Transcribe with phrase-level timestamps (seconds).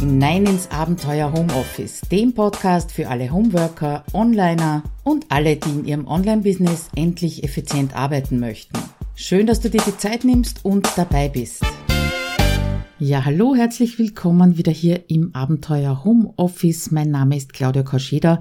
[0.00, 6.06] hinein ins Abenteuer Homeoffice, dem Podcast für alle Homeworker, Onliner und alle, die in ihrem
[6.06, 8.78] Online-Business endlich effizient arbeiten möchten.
[9.14, 11.62] Schön, dass du dir die Zeit nimmst und dabei bist.
[12.98, 16.90] Ja, hallo, herzlich willkommen wieder hier im Abenteuer Homeoffice.
[16.90, 18.40] Mein Name ist Claudia Koscheda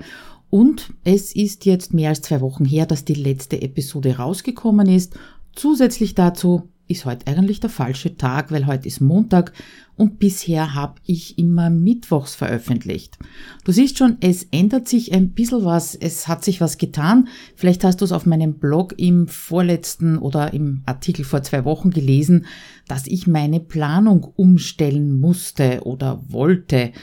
[0.50, 5.20] und es ist jetzt mehr als zwei Wochen her, dass die letzte Episode rausgekommen ist.
[5.52, 9.54] Zusätzlich dazu ist heute eigentlich der falsche Tag, weil heute ist Montag
[10.00, 13.20] und bisher habe ich immer mittwochs veröffentlicht.
[13.66, 17.28] Du siehst schon, es ändert sich ein bisschen was, es hat sich was getan.
[17.58, 21.90] Vielleicht hast du es auf meinem Blog im vorletzten oder im Artikel vor zwei Wochen
[21.90, 22.46] gelesen,
[22.88, 26.94] dass ich meine Planung umstellen musste oder wollte.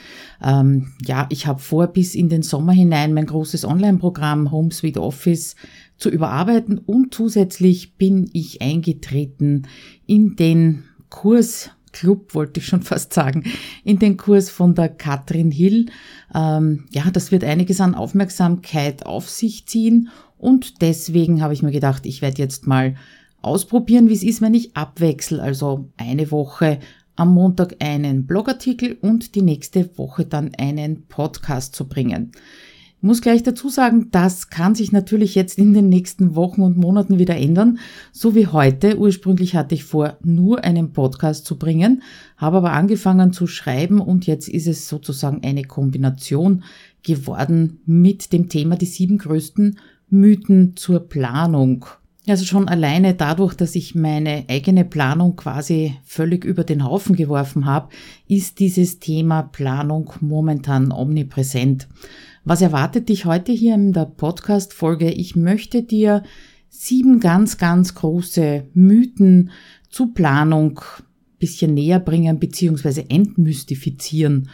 [0.43, 4.97] Ähm, ja, ich habe vor, bis in den Sommer hinein mein großes Online-Programm Home Suite
[4.97, 5.55] Office
[5.97, 9.67] zu überarbeiten und zusätzlich bin ich eingetreten
[10.07, 13.43] in den Kurs Club, wollte ich schon fast sagen,
[13.83, 15.87] in den Kurs von der Katrin Hill.
[16.33, 21.71] Ähm, ja, das wird einiges an Aufmerksamkeit auf sich ziehen und deswegen habe ich mir
[21.71, 22.95] gedacht, ich werde jetzt mal
[23.41, 26.79] ausprobieren, wie es ist, wenn ich abwechsel, also eine Woche
[27.15, 32.31] am Montag einen Blogartikel und die nächste Woche dann einen Podcast zu bringen
[33.01, 37.19] muss gleich dazu sagen, das kann sich natürlich jetzt in den nächsten Wochen und Monaten
[37.19, 37.79] wieder ändern,
[38.11, 38.97] so wie heute.
[38.97, 42.01] Ursprünglich hatte ich vor, nur einen Podcast zu bringen,
[42.37, 46.63] habe aber angefangen zu schreiben und jetzt ist es sozusagen eine Kombination
[47.03, 49.77] geworden mit dem Thema die sieben größten
[50.09, 51.85] Mythen zur Planung.
[52.27, 57.65] Also schon alleine dadurch, dass ich meine eigene Planung quasi völlig über den Haufen geworfen
[57.65, 57.89] habe,
[58.27, 61.87] ist dieses Thema Planung momentan omnipräsent.
[62.49, 65.11] Was erwartet dich heute hier in der Podcast-Folge?
[65.11, 66.23] Ich möchte dir
[66.69, 69.49] sieben ganz, ganz große Mythen
[69.89, 70.79] zu Planung
[71.39, 73.03] bisschen näher bringen bzw.
[73.09, 74.49] entmystifizieren.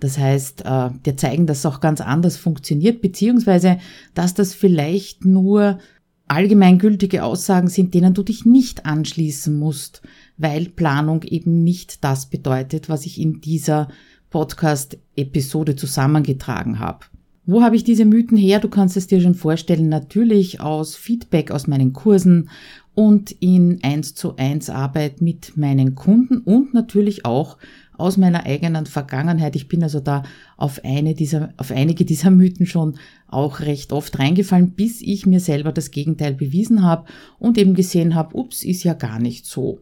[0.00, 3.78] Das heißt, äh, dir zeigen, dass es auch ganz anders funktioniert, beziehungsweise
[4.14, 5.78] dass das vielleicht nur
[6.26, 10.02] allgemeingültige Aussagen sind, denen du dich nicht anschließen musst,
[10.36, 13.86] weil Planung eben nicht das bedeutet, was ich in dieser
[14.30, 17.06] Podcast-Episode zusammengetragen habe.
[17.46, 18.58] Wo habe ich diese Mythen her?
[18.58, 22.50] Du kannst es dir schon vorstellen, natürlich aus Feedback aus meinen Kursen
[22.94, 27.56] und in 1 zu 1 Arbeit mit meinen Kunden und natürlich auch
[27.98, 29.54] aus meiner eigenen Vergangenheit.
[29.54, 30.24] Ich bin also da
[30.56, 32.98] auf eine dieser, auf einige dieser Mythen schon
[33.28, 37.06] auch recht oft reingefallen, bis ich mir selber das Gegenteil bewiesen habe
[37.38, 39.78] und eben gesehen habe, ups, ist ja gar nicht so.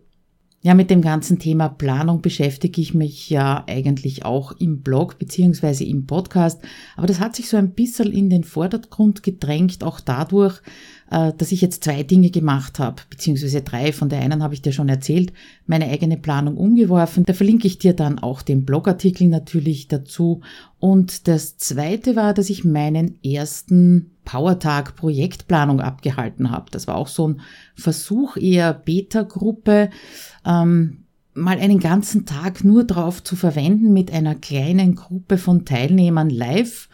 [0.66, 5.84] Ja, mit dem ganzen Thema Planung beschäftige ich mich ja eigentlich auch im Blog beziehungsweise
[5.84, 6.62] im Podcast.
[6.96, 10.62] Aber das hat sich so ein bisschen in den Vordergrund gedrängt, auch dadurch,
[11.10, 13.92] äh, dass ich jetzt zwei Dinge gemacht habe, beziehungsweise drei.
[13.92, 15.34] Von der einen habe ich dir schon erzählt,
[15.66, 17.24] meine eigene Planung umgeworfen.
[17.26, 20.40] Da verlinke ich dir dann auch den Blogartikel natürlich dazu.
[20.84, 26.66] Und das zweite war, dass ich meinen ersten Powertag Projektplanung abgehalten habe.
[26.70, 27.40] Das war auch so ein
[27.74, 29.88] Versuch, eher Beta-Gruppe,
[30.44, 36.28] ähm, mal einen ganzen Tag nur drauf zu verwenden, mit einer kleinen Gruppe von Teilnehmern
[36.28, 36.90] live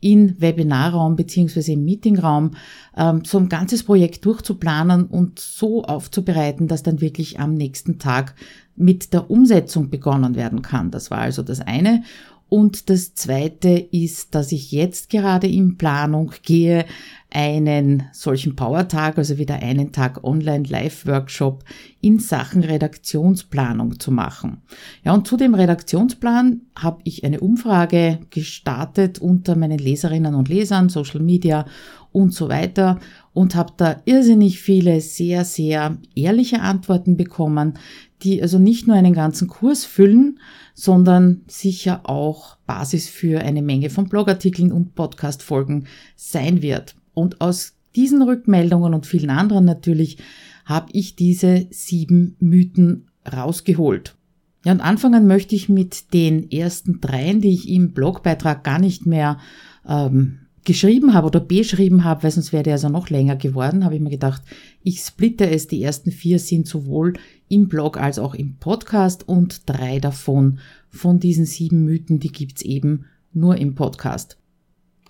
[0.00, 2.52] in Webinarraum beziehungsweise im Meetingraum
[2.96, 8.34] ähm, so ein ganzes Projekt durchzuplanen und so aufzubereiten, dass dann wirklich am nächsten Tag
[8.76, 10.90] mit der Umsetzung begonnen werden kann.
[10.90, 12.04] Das war also das eine.
[12.48, 16.84] Und das zweite ist, dass ich jetzt gerade in Planung gehe,
[17.30, 21.64] einen solchen Power-Tag, also wieder einen Tag Online-Live-Workshop
[22.00, 24.62] in Sachen Redaktionsplanung zu machen.
[25.02, 30.88] Ja, und zu dem Redaktionsplan habe ich eine Umfrage gestartet unter meinen Leserinnen und Lesern,
[30.88, 31.66] Social Media
[32.12, 33.00] und so weiter
[33.34, 37.74] und habe da irrsinnig viele sehr, sehr ehrliche Antworten bekommen,
[38.22, 40.38] die also nicht nur einen ganzen Kurs füllen,
[40.72, 45.86] sondern sicher auch Basis für eine Menge von Blogartikeln und Podcast-Folgen
[46.16, 46.94] sein wird.
[47.12, 50.18] Und aus diesen Rückmeldungen und vielen anderen natürlich
[50.64, 54.16] habe ich diese sieben Mythen rausgeholt.
[54.64, 59.04] Ja, und anfangen möchte ich mit den ersten dreien, die ich im Blogbeitrag gar nicht
[59.06, 59.38] mehr
[59.86, 63.94] ähm, geschrieben habe oder beschrieben habe, weil sonst wäre der also noch länger geworden, habe
[63.94, 64.42] ich mir gedacht,
[64.82, 65.68] ich splitte es.
[65.68, 67.14] Die ersten vier sind sowohl
[67.48, 70.58] im Blog als auch im Podcast und drei davon
[70.88, 74.38] von diesen sieben Mythen, die gibt's eben nur im Podcast.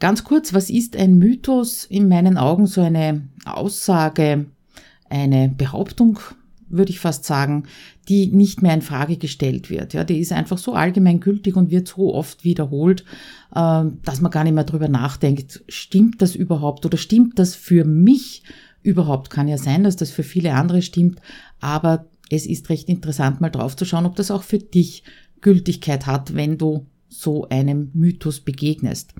[0.00, 1.84] Ganz kurz, was ist ein Mythos?
[1.84, 4.46] In meinen Augen so eine Aussage,
[5.08, 6.18] eine Behauptung,
[6.76, 7.64] würde ich fast sagen,
[8.08, 9.94] die nicht mehr in Frage gestellt wird.
[9.94, 13.04] Ja, die ist einfach so allgemeingültig und wird so oft wiederholt,
[13.54, 15.64] äh, dass man gar nicht mehr drüber nachdenkt.
[15.68, 18.42] Stimmt das überhaupt oder stimmt das für mich
[18.82, 19.30] überhaupt?
[19.30, 21.20] Kann ja sein, dass das für viele andere stimmt,
[21.60, 25.04] aber es ist recht interessant, mal drauf zu schauen, ob das auch für dich
[25.40, 29.14] Gültigkeit hat, wenn du so einem Mythos begegnest.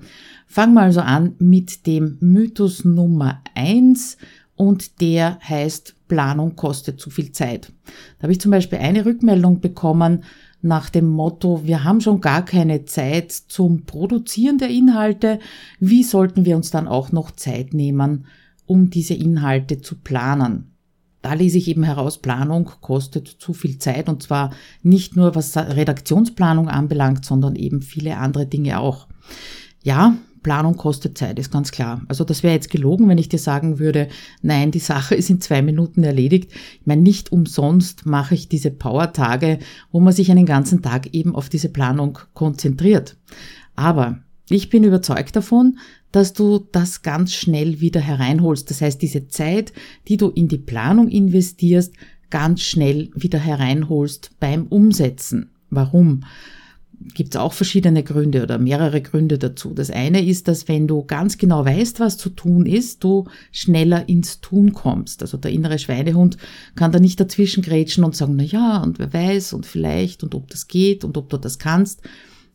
[0.47, 4.17] Fangen wir also an mit dem Mythos Nummer eins
[4.55, 7.71] und der heißt Planung kostet zu viel Zeit.
[8.17, 10.23] Da habe ich zum Beispiel eine Rückmeldung bekommen
[10.61, 15.39] nach dem Motto, wir haben schon gar keine Zeit zum Produzieren der Inhalte,
[15.79, 18.25] wie sollten wir uns dann auch noch Zeit nehmen,
[18.65, 20.71] um diese Inhalte zu planen?
[21.21, 24.51] Da lese ich eben heraus, Planung kostet zu viel Zeit und zwar
[24.83, 29.07] nicht nur was Redaktionsplanung anbelangt, sondern eben viele andere Dinge auch.
[29.83, 30.15] Ja,
[30.45, 32.03] Planung kostet Zeit, ist ganz klar.
[32.07, 34.09] Also das wäre jetzt gelogen, wenn ich dir sagen würde,
[34.43, 36.51] nein, die Sache ist in zwei Minuten erledigt.
[36.81, 39.57] Ich meine, nicht umsonst mache ich diese Power-Tage,
[39.91, 43.17] wo man sich einen ganzen Tag eben auf diese Planung konzentriert.
[43.75, 45.79] Aber ich bin überzeugt davon,
[46.11, 48.69] dass du das ganz schnell wieder hereinholst.
[48.69, 49.73] Das heißt, diese Zeit,
[50.07, 51.91] die du in die Planung investierst,
[52.29, 55.49] ganz schnell wieder hereinholst beim Umsetzen.
[55.71, 56.21] Warum?
[57.13, 59.73] Gibt es auch verschiedene Gründe oder mehrere Gründe dazu.
[59.73, 64.07] Das eine ist, dass wenn du ganz genau weißt, was zu tun ist, du schneller
[64.09, 65.21] ins Tun kommst.
[65.21, 66.37] Also der innere Schweinehund
[66.75, 70.35] kann da nicht dazwischen grätschen und sagen, na ja, und wer weiß und vielleicht und
[70.35, 72.01] ob das geht und ob du das kannst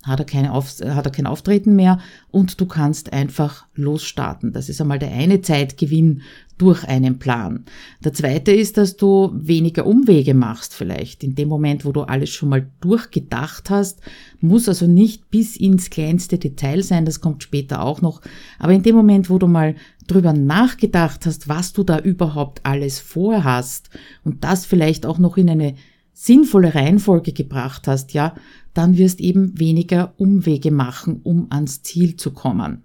[0.05, 1.99] hat er, keine Auf, hat er kein Auftreten mehr
[2.31, 4.53] und du kannst einfach losstarten.
[4.53, 6.23] Das ist einmal der eine Zeitgewinn
[6.57, 7.65] durch einen Plan.
[8.05, 11.25] Der zweite ist, dass du weniger Umwege machst vielleicht.
[11.25, 14.01] In dem Moment, wo du alles schon mal durchgedacht hast,
[14.41, 18.21] muss also nicht bis ins kleinste Detail sein, das kommt später auch noch.
[18.59, 19.75] Aber in dem Moment, wo du mal
[20.07, 23.91] drüber nachgedacht hast, was du da überhaupt alles vorhast
[24.25, 25.75] und das vielleicht auch noch in eine
[26.13, 28.35] sinnvolle Reihenfolge gebracht hast, ja,
[28.75, 32.85] dann wirst eben weniger Umwege machen, um ans Ziel zu kommen.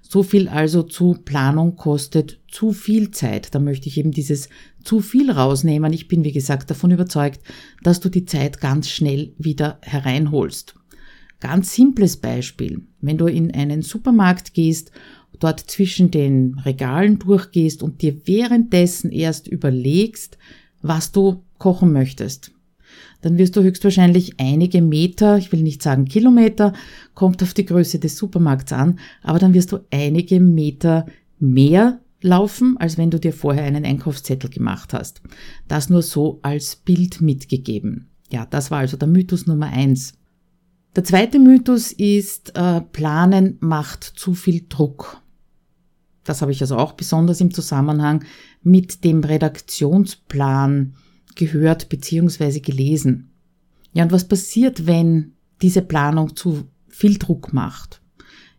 [0.00, 3.54] So viel also zu Planung kostet zu viel Zeit.
[3.54, 4.48] Da möchte ich eben dieses
[4.82, 5.92] zu viel rausnehmen.
[5.92, 7.40] Ich bin, wie gesagt, davon überzeugt,
[7.82, 10.74] dass du die Zeit ganz schnell wieder hereinholst.
[11.38, 12.82] Ganz simples Beispiel.
[13.00, 14.90] Wenn du in einen Supermarkt gehst,
[15.38, 20.38] dort zwischen den Regalen durchgehst und dir währenddessen erst überlegst,
[20.82, 22.52] was du kochen möchtest
[23.20, 26.72] dann wirst du höchstwahrscheinlich einige Meter, ich will nicht sagen Kilometer,
[27.14, 31.06] kommt auf die Größe des Supermarkts an, aber dann wirst du einige Meter
[31.38, 35.22] mehr laufen, als wenn du dir vorher einen Einkaufszettel gemacht hast.
[35.68, 38.08] Das nur so als Bild mitgegeben.
[38.30, 40.14] Ja, das war also der Mythos Nummer eins.
[40.96, 45.20] Der zweite Mythos ist, äh, Planen macht zu viel Druck.
[46.24, 48.24] Das habe ich also auch besonders im Zusammenhang
[48.62, 50.94] mit dem Redaktionsplan
[51.34, 52.60] gehört bzw.
[52.60, 53.30] gelesen.
[53.92, 55.32] Ja, und was passiert, wenn
[55.62, 58.00] diese Planung zu viel Druck macht?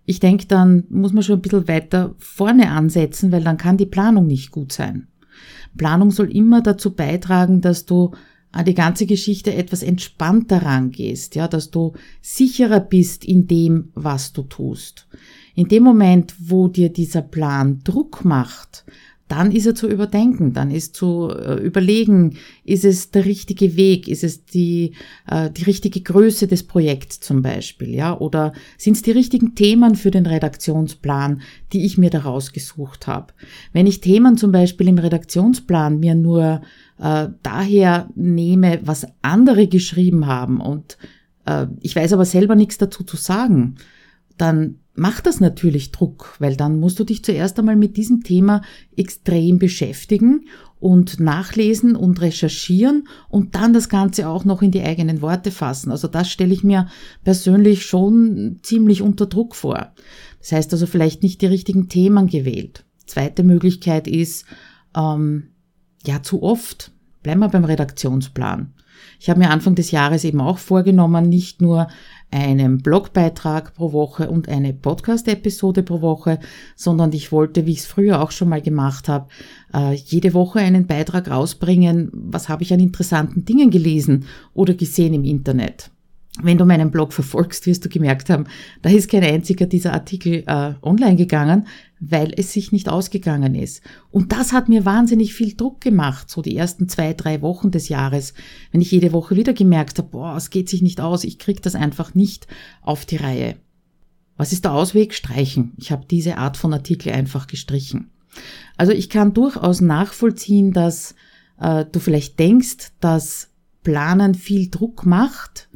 [0.06, 3.86] Ich denke, dann muss man schon ein bisschen weiter vorne ansetzen, weil dann kann die
[3.86, 5.08] Planung nicht gut sein.
[5.78, 8.12] Planung soll immer dazu beitragen, dass du
[8.52, 14.34] an die ganze Geschichte etwas entspannter rangehst, ja, dass du sicherer bist in dem, was
[14.34, 15.08] du tust.
[15.56, 18.84] In dem Moment, wo dir dieser Plan Druck macht,
[19.32, 22.36] dann ist er zu überdenken, dann ist zu äh, überlegen,
[22.66, 24.94] ist es der richtige Weg, ist es die,
[25.26, 29.96] äh, die richtige Größe des Projekts zum Beispiel, ja, oder sind es die richtigen Themen
[29.96, 31.42] für den Redaktionsplan,
[31.72, 33.34] die ich mir daraus gesucht habe.
[33.72, 36.62] Wenn ich Themen zum Beispiel im Redaktionsplan mir nur
[37.00, 40.98] äh, daher nehme, was andere geschrieben haben und
[41.46, 43.78] äh, ich weiß aber selber nichts dazu zu sagen,
[44.38, 48.62] dann macht das natürlich Druck, weil dann musst du dich zuerst einmal mit diesem Thema
[48.96, 50.46] extrem beschäftigen
[50.80, 55.92] und nachlesen und recherchieren und dann das Ganze auch noch in die eigenen Worte fassen.
[55.92, 56.88] Also das stelle ich mir
[57.24, 59.94] persönlich schon ziemlich unter Druck vor.
[60.40, 62.84] Das heißt also vielleicht nicht die richtigen Themen gewählt.
[63.06, 64.46] Zweite Möglichkeit ist,
[64.96, 65.52] ähm,
[66.06, 66.92] ja, zu oft.
[67.24, 68.74] Bleiben wir beim Redaktionsplan.
[69.20, 71.88] Ich habe mir Anfang des Jahres eben auch vorgenommen, nicht nur
[72.32, 76.40] einen Blogbeitrag pro Woche und eine Podcast-Episode pro Woche,
[76.76, 79.28] sondern ich wollte, wie ich es früher auch schon mal gemacht habe,
[79.74, 85.14] äh, jede Woche einen Beitrag rausbringen, was habe ich an interessanten Dingen gelesen oder gesehen
[85.14, 85.92] im Internet.
[86.40, 88.46] Wenn du meinen Blog verfolgst, wirst du gemerkt haben,
[88.82, 91.68] da ist kein einziger dieser Artikel äh, online gegangen,
[92.00, 93.82] weil es sich nicht ausgegangen ist.
[94.12, 97.90] Und das hat mir wahnsinnig viel Druck gemacht, so die ersten zwei, drei Wochen des
[97.90, 98.34] Jahres,
[98.72, 101.62] wenn ich jede Woche wieder gemerkt habe, boah, es geht sich nicht aus, ich krieg
[101.62, 102.48] das einfach nicht
[102.82, 103.58] auf die Reihe.
[104.38, 105.14] Was ist der Ausweg?
[105.14, 105.74] Streichen.
[105.78, 108.10] Ich habe diese Art von Artikel einfach gestrichen.
[108.78, 111.14] Also ich kann durchaus nachvollziehen, dass
[111.60, 113.50] äh, du vielleicht denkst, dass
[113.84, 115.68] Planen viel Druck macht,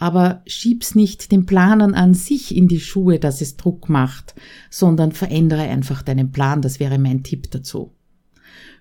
[0.00, 4.34] aber schieb's nicht den Planern an sich in die Schuhe, dass es Druck macht,
[4.70, 6.62] sondern verändere einfach deinen Plan.
[6.62, 7.92] Das wäre mein Tipp dazu.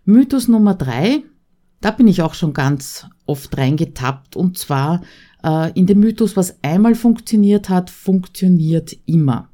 [0.06, 1.24] Mythos Nummer drei,
[1.82, 5.02] da bin ich auch schon ganz oft reingetappt, und zwar
[5.44, 9.50] Äh, in dem Mythos, was einmal funktioniert hat, funktioniert immer.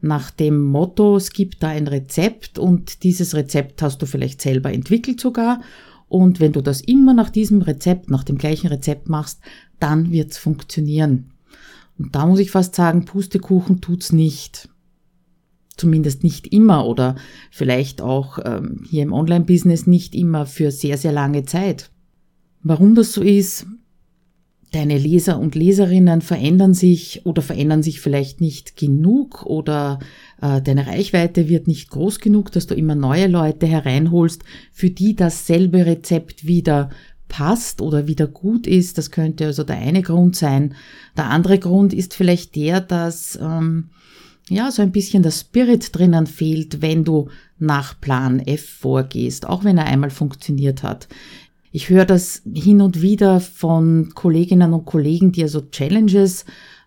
[0.00, 4.72] Nach dem Motto, es gibt da ein Rezept und dieses Rezept hast du vielleicht selber
[4.72, 5.62] entwickelt sogar.
[6.08, 9.40] Und wenn du das immer nach diesem Rezept, nach dem gleichen Rezept machst,
[9.84, 11.30] dann wird's funktionieren.
[11.98, 14.70] Und da muss ich fast sagen, Pustekuchen tut's nicht.
[15.76, 17.16] Zumindest nicht immer oder
[17.50, 21.90] vielleicht auch ähm, hier im Online-Business nicht immer für sehr, sehr lange Zeit.
[22.62, 23.66] Warum das so ist,
[24.72, 29.98] deine Leser und Leserinnen verändern sich oder verändern sich vielleicht nicht genug oder
[30.40, 35.14] äh, deine Reichweite wird nicht groß genug, dass du immer neue Leute hereinholst, für die
[35.14, 36.90] dasselbe Rezept wieder
[37.28, 38.98] passt oder wieder gut ist.
[38.98, 40.74] Das könnte also der eine Grund sein.
[41.16, 43.90] Der andere Grund ist vielleicht der, dass ähm,
[44.48, 47.28] ja so ein bisschen der Spirit drinnen fehlt, wenn du
[47.58, 51.08] nach Plan F vorgehst, auch wenn er einmal funktioniert hat.
[51.72, 56.44] Ich höre das hin und wieder von Kolleginnen und Kollegen, die also Challenges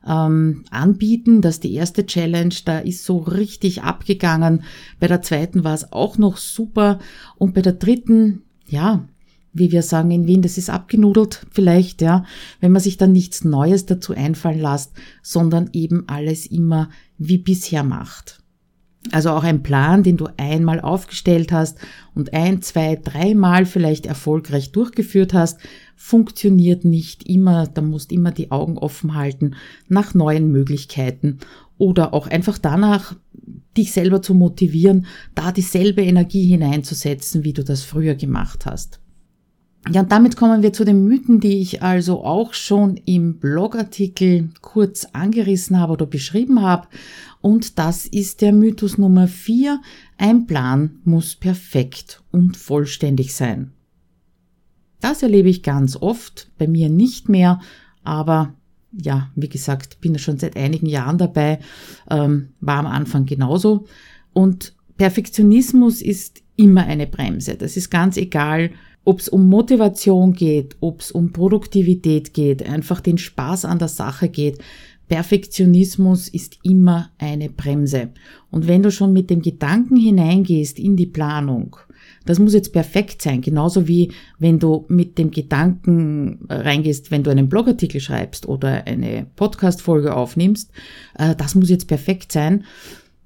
[0.08, 1.41] ähm, anbieten.
[1.41, 4.63] dass die erste Challenge, da ist so richtig abgegangen.
[5.00, 7.00] Bei der zweiten war es auch noch super.
[7.38, 9.08] Und bei der dritten, ja,
[9.57, 12.25] wie wir sagen in Wien, das ist abgenudelt vielleicht, ja,
[12.59, 17.83] wenn man sich dann nichts Neues dazu einfallen lässt, sondern eben alles immer wie bisher
[17.83, 18.41] macht.
[19.11, 21.79] Also auch ein Plan, den du einmal aufgestellt hast
[22.13, 25.59] und ein, zwei, dreimal vielleicht erfolgreich durchgeführt hast,
[25.95, 27.67] funktioniert nicht immer.
[27.67, 29.55] Da musst immer die Augen offen halten
[29.87, 31.39] nach neuen Möglichkeiten
[31.77, 33.15] oder auch einfach danach,
[33.77, 38.99] dich selber zu motivieren, da dieselbe Energie hineinzusetzen, wie du das früher gemacht hast.
[39.91, 44.50] Ja, und damit kommen wir zu den Mythen, die ich also auch schon im Blogartikel
[44.62, 46.88] kurz angerissen habe oder beschrieben habe.
[47.41, 49.82] Und das ist der Mythos Nummer vier.
[50.17, 53.72] Ein Plan muss perfekt und vollständig sein.
[55.00, 57.62] Das erlebe ich ganz oft, bei mir nicht mehr,
[58.03, 58.53] aber
[58.91, 61.60] ja, wie gesagt, bin ja schon seit einigen Jahren dabei,
[62.10, 63.86] ähm, war am Anfang genauso.
[64.34, 67.56] Und Perfektionismus ist immer eine Bremse.
[67.56, 68.72] Das ist ganz egal,
[69.07, 73.87] ob es um Motivation geht, ob es um Produktivität geht, einfach den Spaß an der
[73.87, 74.57] Sache geht.
[75.07, 78.09] Perfektionismus ist immer eine Bremse.
[78.51, 81.77] Und wenn du schon mit dem Gedanken hineingehst in die Planung,
[82.25, 87.31] das muss jetzt perfekt sein, genauso wie wenn du mit dem Gedanken reingehst, wenn du
[87.31, 90.69] einen Blogartikel schreibst oder eine Podcast-Folge aufnimmst,
[91.17, 92.65] äh, das muss jetzt perfekt sein.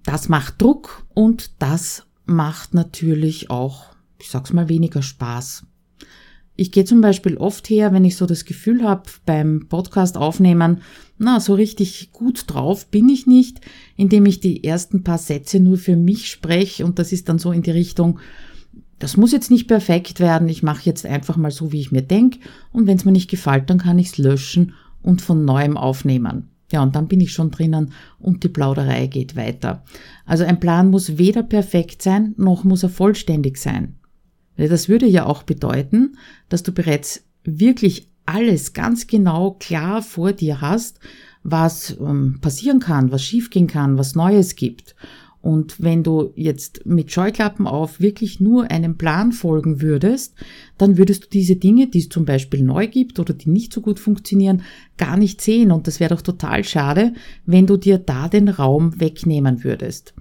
[0.03, 3.87] Das macht Druck und das macht natürlich auch,
[4.19, 5.63] ich sag's mal, weniger Spaß.
[6.61, 10.81] Ich gehe zum Beispiel oft her, wenn ich so das Gefühl habe, beim Podcast aufnehmen,
[11.17, 13.61] na, so richtig gut drauf bin ich nicht,
[13.97, 17.51] indem ich die ersten paar Sätze nur für mich spreche und das ist dann so
[17.51, 18.19] in die Richtung,
[18.99, 22.03] das muss jetzt nicht perfekt werden, ich mache jetzt einfach mal so, wie ich mir
[22.03, 22.37] denke
[22.71, 26.51] und wenn es mir nicht gefällt, dann kann ich es löschen und von neuem aufnehmen.
[26.71, 29.83] Ja, und dann bin ich schon drinnen und die Plauderei geht weiter.
[30.27, 33.95] Also ein Plan muss weder perfekt sein, noch muss er vollständig sein.
[34.67, 36.17] Das würde ja auch bedeuten,
[36.49, 40.99] dass du bereits wirklich alles ganz genau klar vor dir hast,
[41.43, 44.95] was ähm, passieren kann, was schiefgehen kann, was Neues gibt.
[45.41, 50.35] Und wenn du jetzt mit Scheuklappen auf wirklich nur einem Plan folgen würdest,
[50.77, 53.81] dann würdest du diese Dinge, die es zum Beispiel neu gibt oder die nicht so
[53.81, 54.61] gut funktionieren,
[54.97, 55.71] gar nicht sehen.
[55.71, 57.13] Und das wäre doch total schade,
[57.47, 60.13] wenn du dir da den Raum wegnehmen würdest.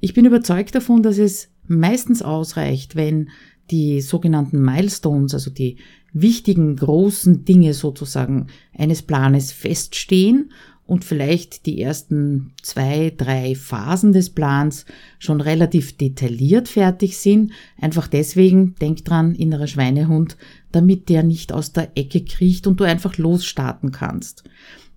[0.00, 3.30] Ich bin überzeugt davon, dass es meistens ausreicht, wenn
[3.70, 5.76] die sogenannten Milestones, also die
[6.12, 10.50] wichtigen großen Dinge sozusagen eines Planes feststehen
[10.86, 14.86] und vielleicht die ersten zwei, drei Phasen des Plans
[15.18, 17.52] schon relativ detailliert fertig sind.
[17.80, 20.36] Einfach deswegen, denk dran, innerer Schweinehund,
[20.70, 24.44] damit der nicht aus der Ecke kriecht und du einfach losstarten kannst.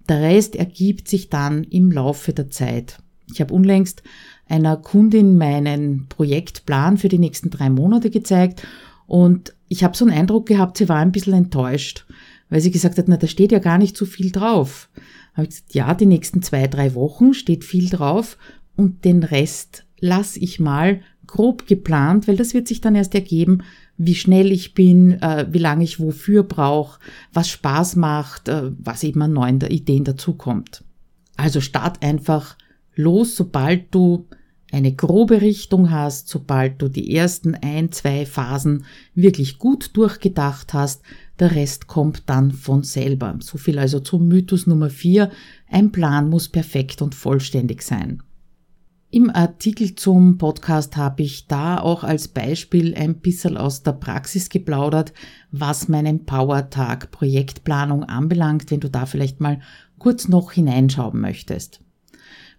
[0.08, 3.00] Der Rest ergibt sich dann im Laufe der Zeit.
[3.32, 4.04] Ich habe unlängst
[4.50, 8.66] einer Kundin meinen Projektplan für die nächsten drei Monate gezeigt
[9.08, 12.06] und ich habe so einen Eindruck gehabt, sie war ein bisschen enttäuscht,
[12.50, 14.90] weil sie gesagt hat, na, da steht ja gar nicht so viel drauf.
[15.34, 18.38] Habe ich gesagt, ja, die nächsten zwei, drei Wochen steht viel drauf
[18.76, 23.60] und den Rest lass ich mal grob geplant, weil das wird sich dann erst ergeben,
[23.98, 27.00] wie schnell ich bin, äh, wie lange ich wofür brauche,
[27.34, 30.84] was Spaß macht, äh, was eben an neuen Ideen dazukommt.
[31.38, 32.58] Also start einfach
[32.96, 34.26] los, sobald du
[34.72, 38.86] eine grobe Richtung hast, sobald du die ersten ein, zwei Phasen
[39.16, 41.02] wirklich gut durchgedacht hast,
[41.40, 43.38] der Rest kommt dann von selber.
[43.42, 45.32] So viel also zum Mythos Nummer vier.
[45.70, 48.22] Ein Plan muss perfekt und vollständig sein.
[49.12, 54.50] Im Artikel zum Podcast habe ich da auch als Beispiel ein bisschen aus der Praxis
[54.50, 55.14] geplaudert,
[55.50, 59.62] was meinen Power-Tag Projektplanung anbelangt, wenn du da vielleicht mal
[59.98, 61.82] kurz noch hineinschauen möchtest.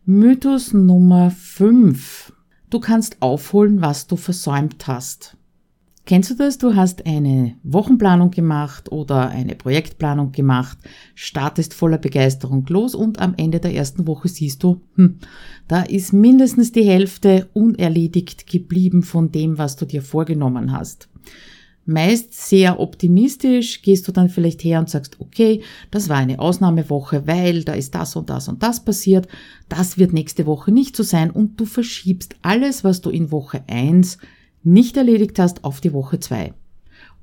[0.07, 2.33] Mythos Nummer 5.
[2.71, 5.37] Du kannst aufholen, was du versäumt hast.
[6.07, 6.57] Kennst du das?
[6.57, 10.78] Du hast eine Wochenplanung gemacht oder eine Projektplanung gemacht,
[11.14, 15.19] startest voller Begeisterung los und am Ende der ersten Woche siehst du, hm,
[15.69, 21.10] da ist mindestens die Hälfte unerledigt geblieben von dem, was du dir vorgenommen hast.
[21.91, 27.27] Meist sehr optimistisch gehst du dann vielleicht her und sagst, okay, das war eine Ausnahmewoche,
[27.27, 29.27] weil da ist das und das und das passiert,
[29.69, 33.65] das wird nächste Woche nicht so sein und du verschiebst alles, was du in Woche
[33.67, 34.19] eins
[34.63, 36.55] nicht erledigt hast, auf die Woche zwei.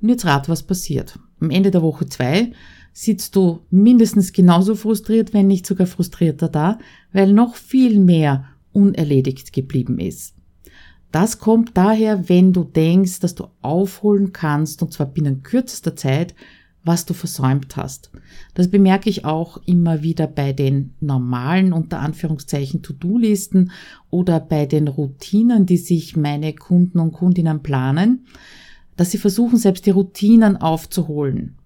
[0.02, 1.18] Und jetzt rat, was passiert.
[1.40, 2.52] Am Ende der Woche zwei
[2.92, 6.78] sitzt du mindestens genauso frustriert, wenn nicht sogar frustrierter da,
[7.12, 8.44] weil noch viel mehr
[8.74, 10.34] unerledigt geblieben ist.
[11.10, 16.34] Das kommt daher, wenn du denkst, dass du aufholen kannst, und zwar binnen kürzester Zeit,
[16.84, 18.10] was du versäumt hast.
[18.54, 23.72] Das bemerke ich auch immer wieder bei den normalen, unter Anführungszeichen, To-Do-Listen
[24.10, 28.26] oder bei den Routinen, die sich meine Kunden und Kundinnen planen,
[28.96, 31.56] dass sie versuchen, selbst die Routinen aufzuholen.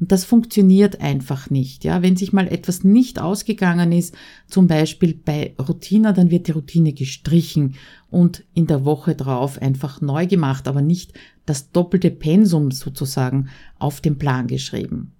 [0.00, 1.82] Und das funktioniert einfach nicht.
[1.84, 4.14] Ja, wenn sich mal etwas nicht ausgegangen ist,
[4.46, 7.74] zum Beispiel bei Routine, dann wird die Routine gestrichen
[8.08, 11.14] und in der Woche drauf einfach neu gemacht, aber nicht
[11.46, 15.12] das doppelte Pensum sozusagen auf den Plan geschrieben.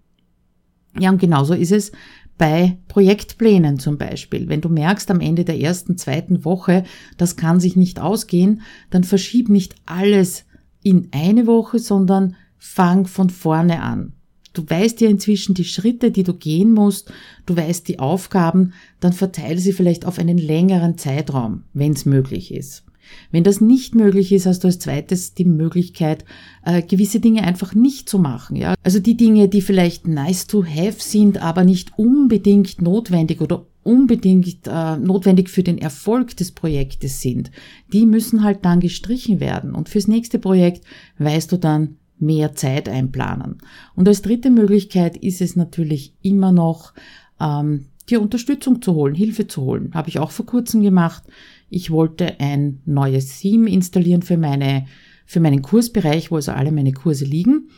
[0.99, 1.93] Ja, und genauso ist es
[2.37, 4.49] bei Projektplänen zum Beispiel.
[4.49, 6.85] Wenn du merkst am Ende der ersten, zweiten Woche,
[7.17, 10.45] das kann sich nicht ausgehen, dann verschieb nicht alles
[10.85, 14.13] in eine Woche, sondern fang von vorne an
[14.59, 17.13] du weißt ja inzwischen die Schritte, die du gehen musst,
[17.47, 22.53] du weißt die Aufgaben, dann verteile sie vielleicht auf einen längeren Zeitraum, wenn es möglich
[22.53, 22.85] ist.
[23.31, 26.25] Wenn das nicht möglich ist, hast du als zweites die Möglichkeit,
[26.65, 28.57] äh, gewisse Dinge einfach nicht zu machen.
[28.57, 28.75] Ja?
[28.83, 34.67] Also die Dinge, die vielleicht nice to have sind, aber nicht unbedingt notwendig oder unbedingt
[34.67, 37.51] äh, notwendig für den Erfolg des Projektes sind,
[37.93, 39.75] die müssen halt dann gestrichen werden.
[39.75, 40.85] Und fürs nächste Projekt
[41.19, 43.59] weißt du dann, mehr Zeit einplanen.
[43.95, 46.93] Und als dritte Möglichkeit ist es natürlich immer noch,
[47.41, 49.91] ähm, dir Unterstützung zu holen, Hilfe zu holen.
[49.95, 51.23] Habe ich auch vor kurzem gemacht.
[51.71, 54.87] Ich wollte ein neues Theme installieren für meine,
[55.27, 57.69] für meinen Kursbereich, wo also alle meine Kurse liegen.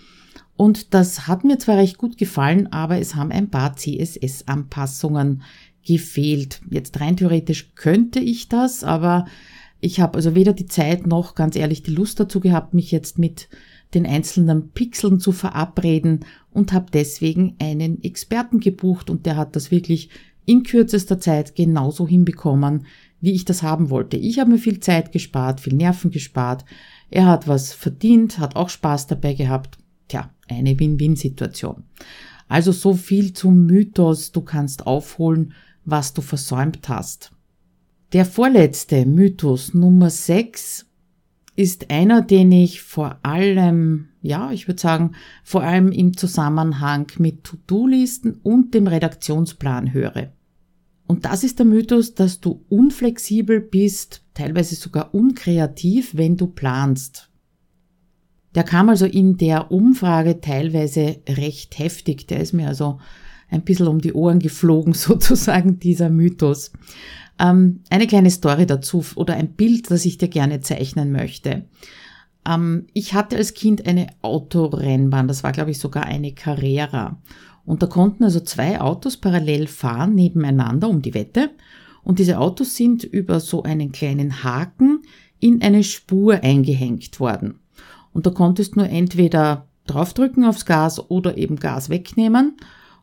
[0.56, 5.42] Und das hat mir zwar recht gut gefallen, aber es haben ein paar CSS-Anpassungen
[5.86, 6.60] gefehlt.
[6.70, 9.24] Jetzt rein theoretisch könnte ich das, aber
[9.80, 13.18] ich habe also weder die Zeit noch ganz ehrlich die Lust dazu gehabt, mich jetzt
[13.18, 13.48] mit
[13.94, 16.20] den einzelnen Pixeln zu verabreden
[16.52, 20.10] und habe deswegen einen Experten gebucht und der hat das wirklich
[20.46, 22.86] in kürzester Zeit genauso hinbekommen,
[23.20, 24.16] wie ich das haben wollte.
[24.16, 26.64] Ich habe mir viel Zeit gespart, viel Nerven gespart.
[27.10, 29.78] Er hat was verdient, hat auch Spaß dabei gehabt.
[30.08, 31.84] Tja, eine Win-Win-Situation.
[32.48, 35.52] Also so viel zum Mythos, du kannst aufholen,
[35.84, 37.32] was du versäumt hast.
[38.12, 40.86] Der vorletzte Mythos Nummer 6
[41.60, 45.12] ist einer, den ich vor allem, ja, ich würde sagen,
[45.44, 50.32] vor allem im Zusammenhang mit To-Do-Listen und dem Redaktionsplan höre.
[51.06, 57.28] Und das ist der Mythos, dass du unflexibel bist, teilweise sogar unkreativ, wenn du planst.
[58.54, 62.26] Der kam also in der Umfrage teilweise recht heftig.
[62.26, 63.00] Der ist mir also
[63.50, 66.72] ein bisschen um die Ohren geflogen, sozusagen, dieser Mythos.
[67.40, 71.64] Ähm, eine kleine Story dazu oder ein Bild, das ich dir gerne zeichnen möchte.
[72.46, 77.18] Ähm, ich hatte als Kind eine Autorennbahn, das war glaube ich sogar eine Carrera.
[77.64, 81.50] Und da konnten also zwei Autos parallel fahren nebeneinander um die Wette.
[82.02, 85.02] Und diese Autos sind über so einen kleinen Haken
[85.38, 87.60] in eine Spur eingehängt worden.
[88.12, 92.56] Und da konntest nur entweder draufdrücken aufs Gas oder eben Gas wegnehmen.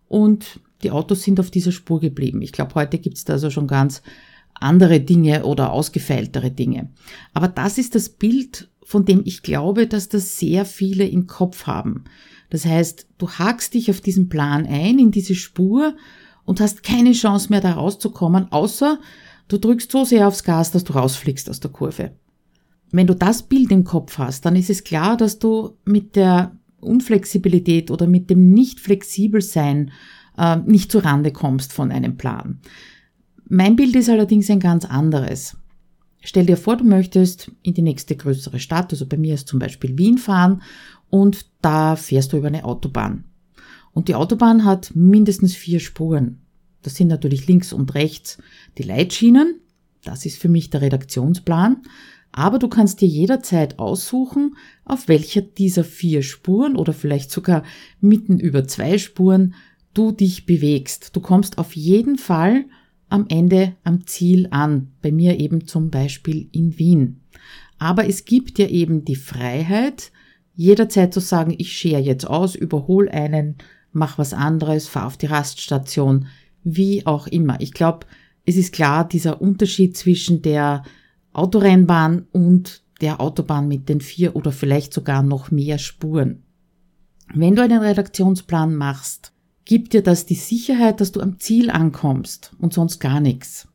[0.08, 2.42] Und die Autos sind auf dieser Spur geblieben.
[2.42, 4.02] Ich glaube, heute gibt's da also schon ganz
[4.54, 6.90] andere Dinge oder ausgefeiltere Dinge.
[7.34, 11.68] Aber das ist das Bild, von dem ich glaube, dass das sehr viele im Kopf
[11.68, 12.06] haben.
[12.50, 15.96] Das heißt, du hakst dich auf diesen Plan ein, in diese Spur
[16.46, 19.00] und hast keine Chance mehr da rauszukommen, außer
[19.50, 22.12] du drückst so sehr aufs Gas, dass du rausfliegst aus der Kurve.
[22.92, 26.56] Wenn du das Bild im Kopf hast, dann ist es klar, dass du mit der
[26.80, 29.92] Unflexibilität oder mit dem nicht flexibel sein
[30.38, 32.60] äh, nicht zu Rande kommst von einem Plan.
[33.50, 35.58] Mein Bild ist allerdings ein ganz anderes.
[36.22, 39.60] Stell dir vor, du möchtest in die nächste größere Stadt, also bei mir ist zum
[39.60, 40.62] Beispiel Wien fahren
[41.10, 43.24] und da fährst du über eine Autobahn.
[43.94, 46.42] Und die Autobahn hat mindestens vier Spuren.
[46.82, 48.38] Das sind natürlich links und rechts
[48.78, 49.60] die Leitschienen
[50.04, 51.82] Das ist für mich der Redaktionsplan.
[52.32, 57.64] Aber du kannst dir jederzeit aussuchen, auf welcher dieser vier Spuren oder vielleicht sogar
[58.00, 59.56] mitten über zwei Spuren
[59.98, 61.16] du dich bewegst.
[61.16, 62.66] Du kommst auf jeden Fall
[63.10, 64.92] am Ende am Ziel an.
[65.02, 67.22] Bei mir eben zum Beispiel in Wien.
[67.80, 70.12] Aber es gibt dir eben die Freiheit,
[70.56, 73.56] jederzeit zu sagen, ich schere jetzt aus, überhol einen,
[73.92, 76.28] mach was anderes, fahr auf die Raststation,
[76.64, 77.62] wie auch immer.
[77.62, 78.08] Ich glaube,
[78.46, 80.84] es ist klar, dieser Unterschied zwischen der
[81.34, 86.44] Autorennbahn und der Autobahn mit den vier oder vielleicht sogar noch mehr Spuren.
[87.34, 89.34] Wenn du einen Redaktionsplan machst,
[89.68, 93.68] gibt dir das die Sicherheit, dass du am Ziel ankommst und sonst gar nichts.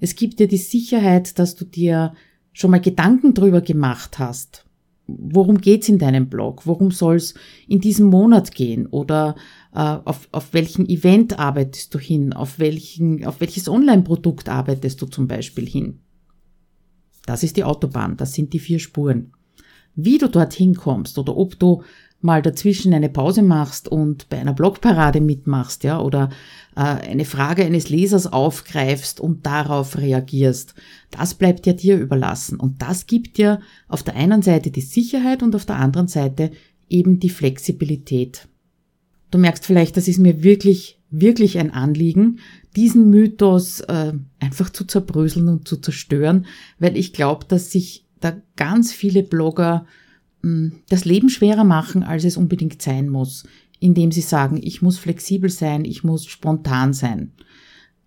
[0.00, 2.14] Es gibt dir die Sicherheit, dass du dir
[2.52, 4.64] schon mal Gedanken drüber gemacht hast.
[5.06, 6.66] Worum geht's in deinem Blog?
[6.66, 7.34] Worum soll's
[7.68, 8.86] in diesem Monat gehen?
[8.86, 9.34] Oder
[9.74, 12.32] äh, auf, auf welchen Event arbeitest du hin?
[12.32, 16.00] Auf, welchen, auf welches Online-Produkt arbeitest du zum Beispiel hin?
[17.26, 19.32] Das ist die Autobahn, das sind die vier Spuren.
[19.94, 21.82] Wie du dorthin kommst oder ob du
[22.24, 26.30] mal dazwischen eine Pause machst und bei einer Blogparade mitmachst, ja, oder
[26.74, 30.74] äh, eine Frage eines Lesers aufgreifst und darauf reagierst,
[31.10, 32.58] das bleibt ja dir überlassen.
[32.58, 36.50] Und das gibt dir auf der einen Seite die Sicherheit und auf der anderen Seite
[36.88, 38.48] eben die Flexibilität.
[39.30, 42.38] Du merkst vielleicht, das ist mir wirklich, wirklich ein Anliegen,
[42.74, 46.46] diesen Mythos äh, einfach zu zerbröseln und zu zerstören,
[46.78, 49.86] weil ich glaube, dass sich da ganz viele Blogger
[50.88, 53.44] das Leben schwerer machen, als es unbedingt sein muss,
[53.80, 57.32] indem sie sagen, ich muss flexibel sein, ich muss spontan sein.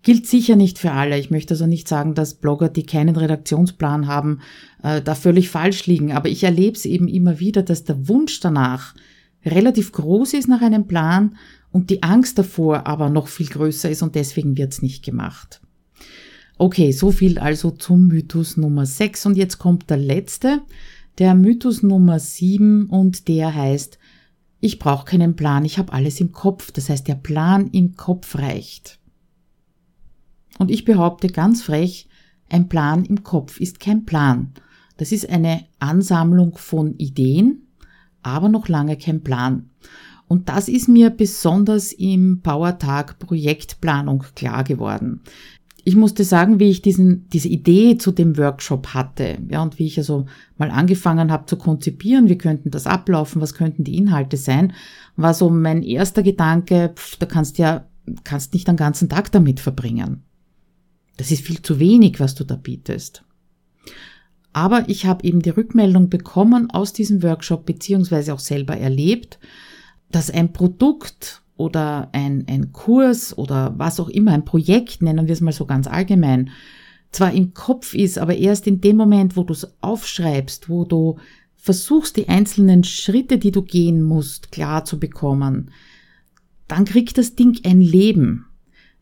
[0.02, 1.18] Gilt sicher nicht für alle.
[1.18, 4.40] Ich möchte also nicht sagen, dass Blogger, die keinen Redaktionsplan haben,
[4.82, 6.12] äh, da völlig falsch liegen.
[6.12, 8.94] Aber ich erlebe es eben immer wieder, dass der Wunsch danach
[9.44, 11.36] relativ groß ist nach einem Plan
[11.70, 15.60] und die Angst davor aber noch viel größer ist und deswegen wird es nicht gemacht.
[16.56, 20.62] Okay, so viel also zum Mythos Nummer 6 und jetzt kommt der letzte
[21.18, 23.98] der Mythos Nummer 7 und der heißt,
[24.60, 26.72] ich brauche keinen Plan, ich habe alles im Kopf.
[26.72, 28.98] Das heißt, der Plan im Kopf reicht.
[30.58, 32.08] Und ich behaupte ganz frech,
[32.48, 34.52] ein Plan im Kopf ist kein Plan.
[34.96, 37.68] Das ist eine Ansammlung von Ideen,
[38.22, 39.70] aber noch lange kein Plan.
[40.26, 45.22] Und das ist mir besonders im Powertag Projektplanung klar geworden
[45.88, 49.86] ich musste sagen, wie ich diesen, diese Idee zu dem Workshop hatte, ja, und wie
[49.86, 50.26] ich also
[50.58, 54.74] mal angefangen habe zu konzipieren, wie könnten das ablaufen, was könnten die Inhalte sein,
[55.16, 57.86] war so mein erster Gedanke, pf, da kannst ja,
[58.22, 60.24] kannst nicht den ganzen Tag damit verbringen.
[61.16, 63.24] Das ist viel zu wenig, was du da bietest.
[64.52, 69.38] Aber ich habe eben die Rückmeldung bekommen aus diesem Workshop, beziehungsweise auch selber erlebt,
[70.10, 75.32] dass ein Produkt oder ein, ein Kurs oder was auch immer, ein Projekt, nennen wir
[75.34, 76.50] es mal so ganz allgemein,
[77.10, 81.18] zwar im Kopf ist, aber erst in dem Moment, wo du es aufschreibst, wo du
[81.56, 85.70] versuchst, die einzelnen Schritte, die du gehen musst, klar zu bekommen,
[86.68, 88.46] dann kriegt das Ding ein Leben.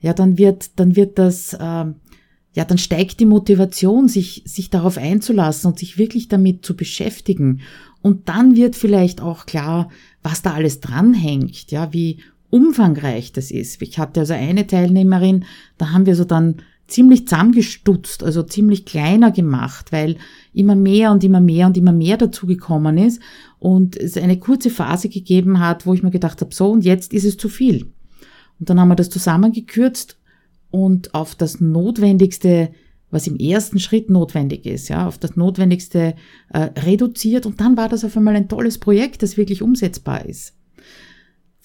[0.01, 4.97] Ja, dann wird, dann wird das, äh, ja, dann steigt die Motivation, sich, sich darauf
[4.97, 7.61] einzulassen und sich wirklich damit zu beschäftigen.
[8.03, 9.91] Und dann wird vielleicht auch klar,
[10.23, 13.81] was da alles dranhängt, ja, wie umfangreich das ist.
[13.83, 15.45] Ich hatte also eine Teilnehmerin,
[15.79, 16.57] da haben wir so dann
[16.89, 20.17] ziemlich zusammengestutzt, also ziemlich kleiner gemacht, weil
[20.53, 23.21] immer mehr und immer mehr und immer mehr dazugekommen ist
[23.59, 27.13] und es eine kurze Phase gegeben hat, wo ich mir gedacht habe, so und jetzt
[27.13, 27.93] ist es zu viel.
[28.59, 30.17] Und dann haben wir das zusammengekürzt
[30.71, 32.71] und auf das Notwendigste,
[33.11, 36.15] was im ersten Schritt notwendig ist, ja, auf das Notwendigste
[36.53, 40.55] äh, reduziert und dann war das auf einmal ein tolles Projekt, das wirklich umsetzbar ist.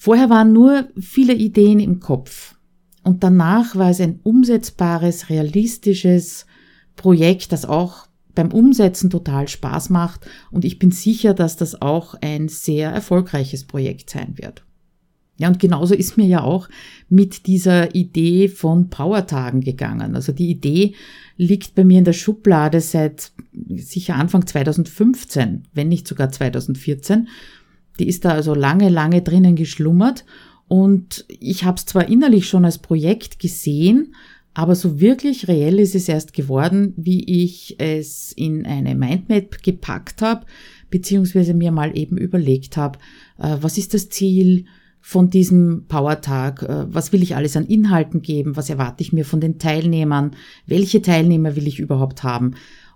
[0.04, 2.56] Vorher waren nur viele Ideen im Kopf
[3.04, 6.44] und danach war es ein umsetzbares, realistisches
[6.96, 12.16] Projekt, das auch beim Umsetzen total Spaß macht und ich bin sicher, dass das auch
[12.20, 14.64] ein sehr erfolgreiches Projekt sein wird.
[15.38, 16.68] Ja, und genauso ist mir ja auch
[17.08, 20.16] mit dieser Idee von Powertagen gegangen.
[20.16, 20.94] Also die Idee
[21.36, 23.30] liegt bei mir in der Schublade seit
[23.76, 27.28] sicher Anfang 2015, wenn nicht sogar 2014
[27.98, 30.24] die ist da also lange, lange drinnen geschlummert.
[30.68, 34.14] Und ich habe es zwar innerlich schon als Projekt gesehen,
[34.54, 40.20] aber so wirklich reell ist es erst geworden, wie ich es in eine Mindmap gepackt
[40.20, 40.46] habe,
[40.90, 42.98] beziehungsweise mir mal eben überlegt habe,
[43.38, 44.66] äh, was ist das Ziel
[45.00, 49.24] von diesem Powertag, äh, was will ich alles an Inhalten geben, was erwarte ich mir
[49.24, 50.32] von den Teilnehmern,
[50.66, 52.54] welche Teilnehmer will ich überhaupt haben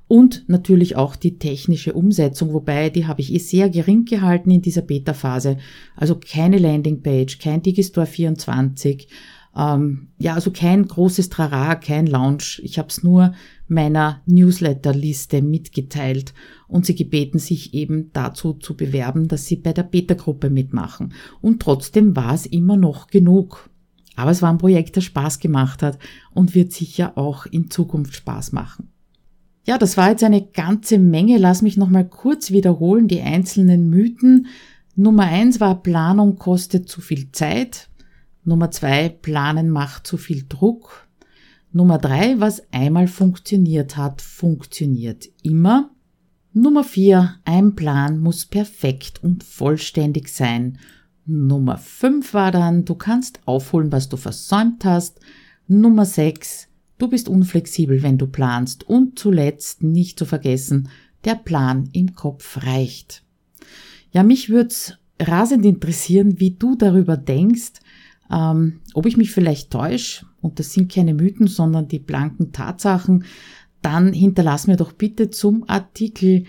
[0.08, 4.62] und natürlich auch die technische Umsetzung, wobei die habe ich eh sehr gering gehalten in
[4.62, 5.58] dieser Beta-Phase.
[5.96, 9.08] Also keine Landingpage, kein Digistore 24,
[9.56, 12.60] Ähm, ja, also kein großes Trara, kein Launch.
[12.62, 13.32] Ich habe es nur
[13.68, 16.34] meiner Newsletterliste mitgeteilt
[16.68, 21.14] und sie gebeten, sich eben dazu zu bewerben, dass sie bei der Beta-Gruppe mitmachen.
[21.40, 23.70] Und trotzdem war es immer noch genug.
[24.14, 25.98] Aber es war ein Projekt, das Spaß gemacht hat
[26.34, 28.90] und wird sicher auch in Zukunft Spaß machen.
[29.66, 31.38] Ja, das war jetzt eine ganze Menge.
[31.38, 34.46] Lass mich nochmal kurz wiederholen, die einzelnen Mythen.
[34.94, 37.90] Nummer eins war, Planung kostet zu viel Zeit.
[38.44, 41.08] Nummer zwei, Planen macht zu viel Druck.
[41.72, 45.90] Nummer drei, was einmal funktioniert hat, funktioniert immer.
[46.52, 50.78] Nummer vier, ein Plan muss perfekt und vollständig sein.
[51.26, 55.18] Nummer fünf war dann, du kannst aufholen, was du versäumt hast.
[55.66, 58.84] Nummer sechs, du bist unflexibel, wenn du planst.
[58.84, 60.88] Und zuletzt, nicht zu vergessen,
[61.24, 63.22] der Plan im Kopf reicht.
[64.12, 64.74] Ja, mich würde
[65.20, 67.72] rasend interessieren, wie du darüber denkst,
[68.30, 73.24] ähm, ob ich mich vielleicht täusche, und das sind keine Mythen, sondern die blanken Tatsachen,
[73.82, 76.44] dann hinterlass mir doch bitte zum Artikel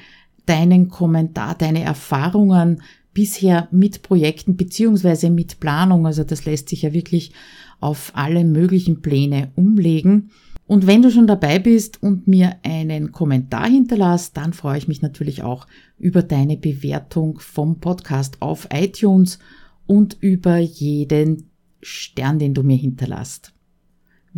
[0.46, 2.82] deinen Kommentar, deine Erfahrungen
[3.18, 6.06] bisher mit Projekten beziehungsweise mit Planung.
[6.06, 7.32] Also das lässt sich ja wirklich
[7.80, 10.30] auf alle möglichen Pläne umlegen.
[10.68, 15.02] Und wenn du schon dabei bist und mir einen Kommentar hinterlässt, dann freue ich mich
[15.02, 15.66] natürlich auch
[15.98, 19.40] über deine Bewertung vom Podcast auf iTunes
[19.88, 21.50] und über jeden
[21.82, 23.52] Stern, den du mir hinterlässt.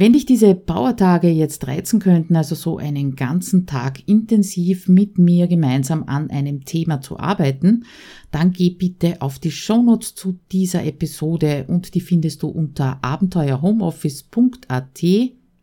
[0.01, 5.47] Wenn dich diese Powertage jetzt reizen könnten, also so einen ganzen Tag intensiv mit mir
[5.47, 7.83] gemeinsam an einem Thema zu arbeiten,
[8.31, 14.99] dann geh bitte auf die Shownotes zu dieser Episode und die findest du unter abenteuerhomeoffice.at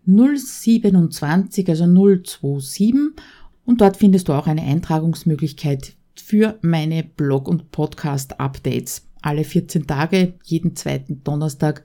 [0.04, 2.94] 027, also 027
[3.64, 9.08] und dort findest du auch eine Eintragungsmöglichkeit für meine Blog- und Podcast-Updates.
[9.22, 11.84] Alle 14 Tage, jeden zweiten Donnerstag,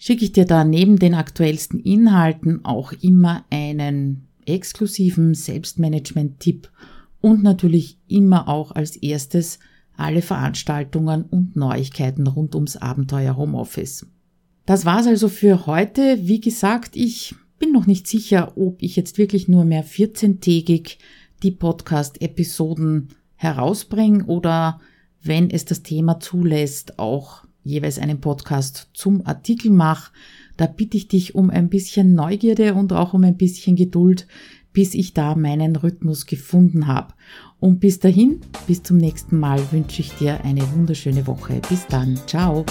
[0.00, 6.70] schicke ich dir da neben den aktuellsten Inhalten auch immer einen exklusiven Selbstmanagement-Tipp
[7.20, 9.58] und natürlich immer auch als erstes
[9.94, 14.06] alle Veranstaltungen und Neuigkeiten rund ums Abenteuer Homeoffice.
[14.64, 16.20] Das war's also für heute.
[16.22, 20.96] Wie gesagt, ich bin noch nicht sicher, ob ich jetzt wirklich nur mehr 14-tägig
[21.42, 24.80] die Podcast-Episoden herausbringe oder
[25.22, 30.12] wenn es das Thema zulässt, auch jeweils einen Podcast zum Artikel mache.
[30.56, 34.26] Da bitte ich dich um ein bisschen Neugierde und auch um ein bisschen Geduld,
[34.72, 37.14] bis ich da meinen Rhythmus gefunden habe.
[37.58, 41.60] Und bis dahin, bis zum nächsten Mal wünsche ich dir eine wunderschöne Woche.
[41.68, 42.64] Bis dann, ciao.